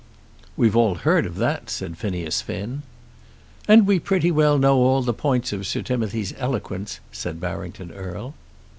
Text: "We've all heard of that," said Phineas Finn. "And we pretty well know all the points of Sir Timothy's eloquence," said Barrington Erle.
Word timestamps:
"We've 0.57 0.75
all 0.75 0.95
heard 0.95 1.27
of 1.27 1.35
that," 1.35 1.69
said 1.69 1.95
Phineas 1.95 2.41
Finn. 2.41 2.81
"And 3.67 3.85
we 3.85 3.99
pretty 3.99 4.31
well 4.31 4.57
know 4.57 4.77
all 4.77 5.03
the 5.03 5.13
points 5.13 5.53
of 5.53 5.67
Sir 5.67 5.83
Timothy's 5.83 6.33
eloquence," 6.39 6.99
said 7.11 7.39
Barrington 7.39 7.91
Erle. 7.91 8.33